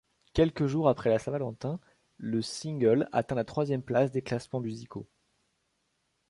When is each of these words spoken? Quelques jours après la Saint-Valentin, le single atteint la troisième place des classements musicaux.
Quelques 0.33 0.65
jours 0.65 0.89
après 0.89 1.11
la 1.11 1.19
Saint-Valentin, 1.19 1.79
le 2.17 2.41
single 2.41 3.07
atteint 3.11 3.35
la 3.35 3.45
troisième 3.45 3.83
place 3.83 4.09
des 4.09 4.23
classements 4.23 4.59
musicaux. 4.59 5.07